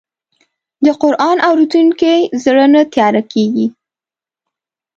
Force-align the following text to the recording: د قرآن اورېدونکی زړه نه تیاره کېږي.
د 0.85 0.87
قرآن 1.01 1.37
اورېدونکی 1.49 2.17
زړه 2.43 2.65
نه 2.73 2.81
تیاره 2.93 3.21
کېږي. 3.31 3.67